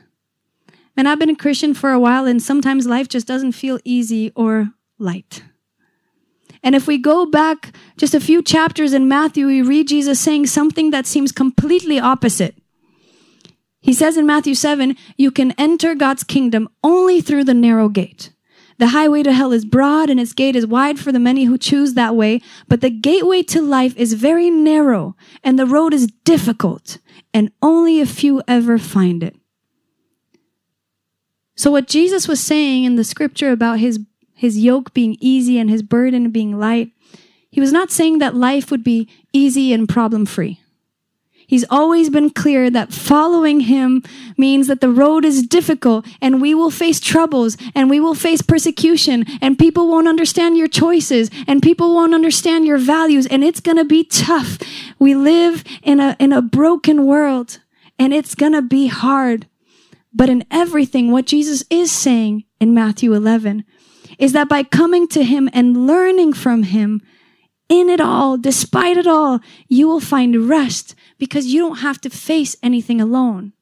[0.98, 4.34] And I've been a Christian for a while and sometimes life just doesn't feel easy
[4.36, 5.42] or light.
[6.64, 10.48] And if we go back just a few chapters in Matthew, we read Jesus saying
[10.48, 12.56] something that seems completely opposite.
[13.82, 18.32] He says in Matthew 7, you can enter God's kingdom only through the narrow gate.
[18.80, 21.58] The highway to hell is broad and its gate is wide for the many who
[21.58, 26.08] choose that way, but the gateway to life is very narrow and the road is
[26.24, 26.98] difficult
[27.34, 29.36] and only a few ever find it.
[31.56, 34.00] So what Jesus was saying in the scripture about his
[34.44, 36.92] his yoke being easy and his burden being light.
[37.50, 40.60] He was not saying that life would be easy and problem free.
[41.48, 44.04] He's always been clear that following him
[44.38, 48.42] means that the road is difficult and we will face troubles and we will face
[48.42, 53.62] persecution and people won't understand your choices and people won't understand your values and it's
[53.62, 54.58] going to be tough.
[55.00, 57.60] We live in a, in a broken world
[57.98, 59.48] and it's going to be hard.
[60.14, 63.64] But in everything, what Jesus is saying in Matthew 11
[64.18, 67.02] is that by coming to him and learning from him,
[67.70, 72.10] in it all, despite it all, you will find rest because you don't have to
[72.10, 73.54] face anything alone.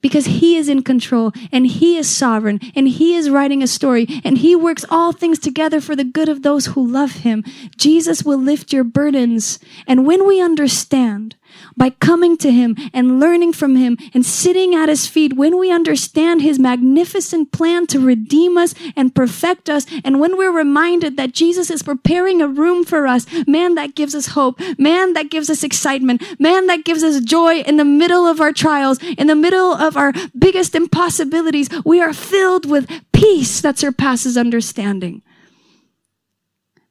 [0.00, 4.06] Because he is in control and he is sovereign and he is writing a story
[4.24, 7.44] and he works all things together for the good of those who love him.
[7.76, 9.58] Jesus will lift your burdens.
[9.86, 11.36] And when we understand
[11.76, 15.70] by coming to him and learning from him and sitting at his feet when we
[15.70, 21.32] understand his magnificent plan to redeem us and perfect us and when we're reminded that
[21.32, 24.60] Jesus is preparing a room for us man that gives us hope.
[24.78, 26.22] Man that gives us excitement.
[26.40, 29.96] Man that gives us joy in the middle of our trials in the middle of
[29.96, 31.68] our biggest impossibilities.
[31.84, 35.22] We are filled with peace that surpasses understanding.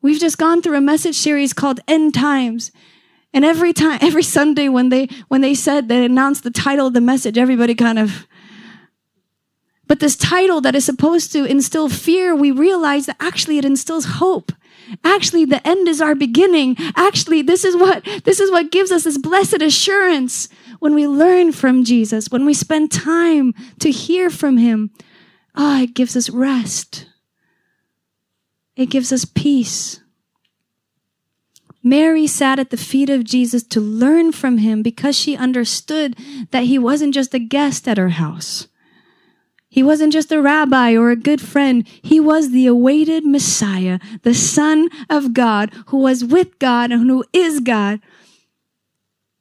[0.02, 2.72] We've just gone through a message series called End Times.
[3.34, 6.94] And every time, every Sunday when they, when they said, they announced the title of
[6.94, 8.28] the message, everybody kind of,
[9.88, 14.06] but this title that is supposed to instill fear, we realize that actually it instills
[14.06, 14.52] hope.
[15.04, 16.76] Actually, the end is our beginning.
[16.96, 20.50] Actually, this is what, this is what gives us this blessed assurance
[20.80, 24.92] when we learn from Jesus, when we spend time to hear from him.
[25.56, 27.08] Ah, oh, it gives us rest.
[28.76, 29.99] It gives us peace.
[31.82, 36.16] Mary sat at the feet of Jesus to learn from him because she understood
[36.52, 38.68] that he wasn't just a guest at her house.
[39.70, 41.88] He wasn't just a rabbi or a good friend.
[41.88, 47.24] He was the awaited Messiah, the Son of God, who was with God and who
[47.32, 48.00] is God.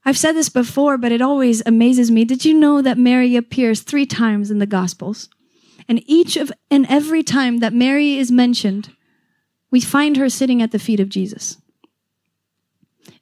[0.04, 2.24] I've said this before, but it always amazes me.
[2.24, 5.28] Did you know that Mary appears three times in the Gospels?
[5.88, 8.94] And each of and every time that Mary is mentioned,
[9.70, 11.56] we find her sitting at the feet of Jesus.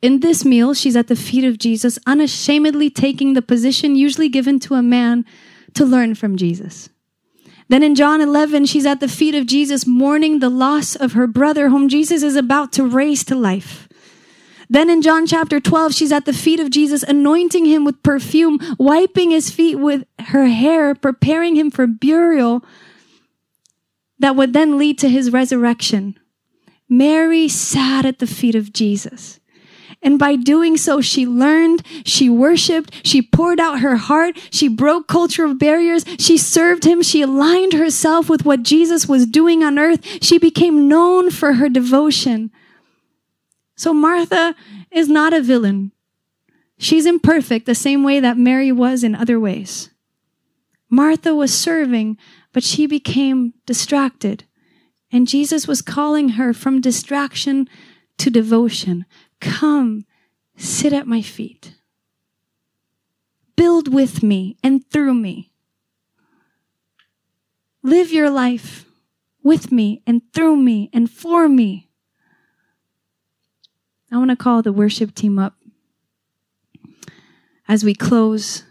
[0.07, 4.61] In this meal, she's at the feet of Jesus, unashamedly taking the position usually given
[4.61, 5.24] to a man
[5.74, 6.88] to learn from Jesus.
[7.68, 11.26] Then in John 11, she's at the feet of Jesus, mourning the loss of her
[11.26, 13.88] brother, whom Jesus is about to raise to life.
[14.70, 18.61] Then in John chapter 12, she's at the feet of Jesus, anointing him with perfume,
[18.78, 22.64] wiping his feet with her hair, preparing him for burial.
[24.20, 26.16] that would then lead to his resurrection.
[26.88, 29.40] Mary sat at the feet of Jesus.
[30.03, 35.09] And by doing so, she learned, she worshiped, she poured out her heart, she broke
[35.09, 40.05] cultural barriers, she served him, she aligned herself with what Jesus was doing on earth.
[40.22, 42.51] She became known for her devotion.
[43.76, 44.55] So Martha
[44.90, 45.92] is not a villain.
[46.78, 49.90] She's imperfect the same way that Mary was in other ways.
[50.90, 52.16] Martha was serving,
[52.53, 54.44] but she became distracted.
[55.11, 57.68] And Jesus was calling her from distraction
[58.18, 59.05] to devotion.
[59.41, 60.05] Come,
[60.57, 61.74] sit at my feet.
[63.57, 65.51] Build with me and through me.
[67.82, 68.84] Live your life
[69.43, 71.89] with me and through me and for me.
[74.11, 75.55] I want to call the worship team up
[77.68, 78.64] as we close.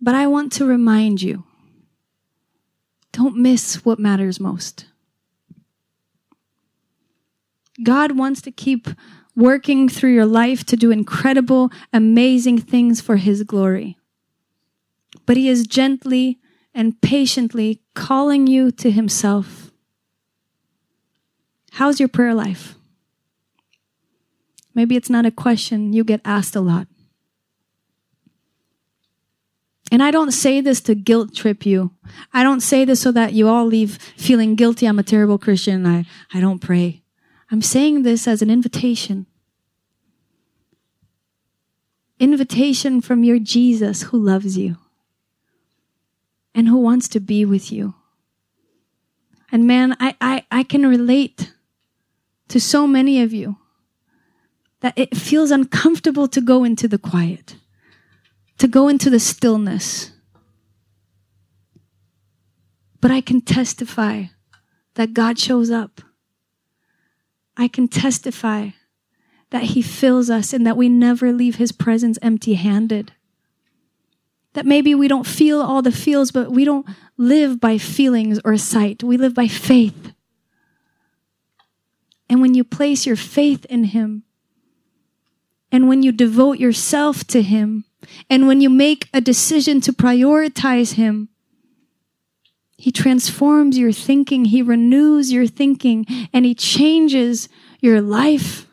[0.00, 1.44] But I want to remind you
[3.12, 4.86] don't miss what matters most.
[7.82, 8.88] God wants to keep
[9.34, 13.98] working through your life to do incredible, amazing things for His glory.
[15.26, 16.38] But He is gently
[16.74, 19.70] and patiently calling you to Himself.
[21.72, 22.74] How's your prayer life?
[24.74, 26.86] Maybe it's not a question you get asked a lot.
[29.92, 31.92] And I don't say this to guilt trip you.
[32.32, 34.86] I don't say this so that you all leave feeling guilty.
[34.86, 35.86] I'm a terrible Christian.
[35.86, 36.04] I,
[36.34, 37.02] I don't pray.
[37.50, 39.26] I'm saying this as an invitation.
[42.18, 44.76] Invitation from your Jesus who loves you
[46.54, 47.94] and who wants to be with you.
[49.52, 51.52] And man, I, I, I can relate
[52.48, 53.56] to so many of you
[54.80, 57.56] that it feels uncomfortable to go into the quiet,
[58.58, 60.12] to go into the stillness.
[63.00, 64.24] But I can testify
[64.94, 66.00] that God shows up.
[67.56, 68.70] I can testify
[69.50, 73.12] that He fills us and that we never leave His presence empty handed.
[74.54, 76.86] That maybe we don't feel all the feels, but we don't
[77.16, 79.02] live by feelings or sight.
[79.02, 80.12] We live by faith.
[82.28, 84.24] And when you place your faith in Him,
[85.70, 87.84] and when you devote yourself to Him,
[88.30, 91.28] and when you make a decision to prioritize Him,
[92.86, 97.48] He transforms your thinking, He renews your thinking, and He changes
[97.80, 98.68] your life.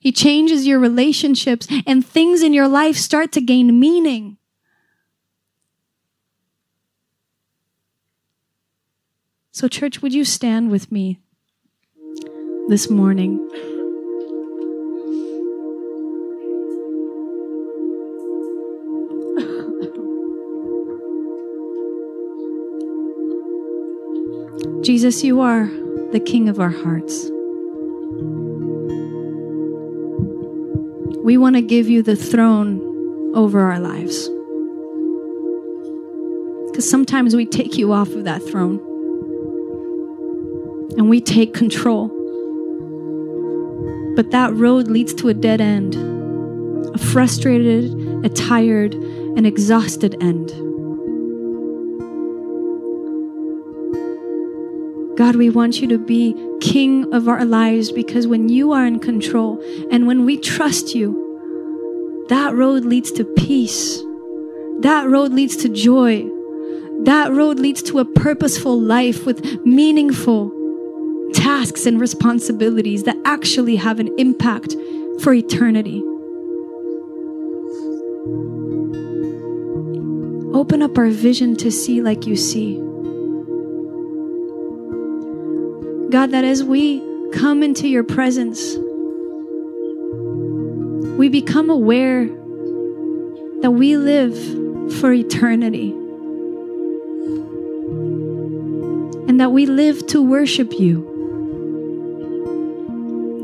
[0.00, 4.38] He changes your relationships, and things in your life start to gain meaning.
[9.52, 11.20] So, church, would you stand with me
[12.68, 13.50] this morning?
[24.88, 25.66] Jesus, you are
[26.12, 27.28] the King of our hearts.
[31.22, 32.80] We want to give you the throne
[33.34, 34.30] over our lives.
[36.70, 38.78] Because sometimes we take you off of that throne
[40.96, 42.08] and we take control.
[44.16, 45.96] But that road leads to a dead end,
[46.94, 47.92] a frustrated,
[48.24, 50.50] a tired, an exhausted end.
[55.18, 59.00] God, we want you to be king of our lives because when you are in
[59.00, 59.60] control
[59.90, 63.98] and when we trust you, that road leads to peace.
[64.78, 66.24] That road leads to joy.
[67.02, 70.52] That road leads to a purposeful life with meaningful
[71.34, 74.76] tasks and responsibilities that actually have an impact
[75.20, 76.00] for eternity.
[80.56, 82.87] Open up our vision to see like you see.
[86.10, 87.02] God, that as we
[87.32, 88.76] come into your presence,
[91.18, 92.24] we become aware
[93.60, 94.34] that we live
[95.00, 95.90] for eternity
[99.28, 101.04] and that we live to worship you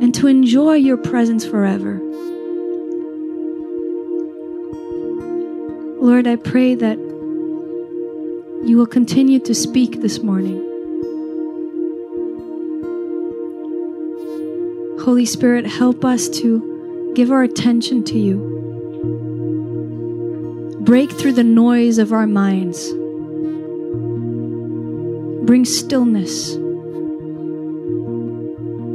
[0.01, 2.01] and to enjoy your presence forever.
[6.01, 6.97] Lord, I pray that
[8.65, 10.74] you will continue to speak this morning.
[15.05, 18.39] Holy Spirit, help us to give our attention to you.
[20.81, 22.91] Break through the noise of our minds.
[25.45, 26.55] Bring stillness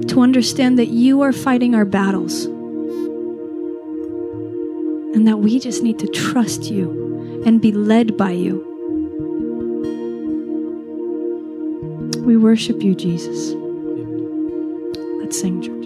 [0.10, 2.46] to understand that you are fighting our battles
[5.14, 8.66] and that we just need to trust you and be led by you.
[12.26, 13.54] We worship you, Jesus.
[15.22, 15.79] Let's sing.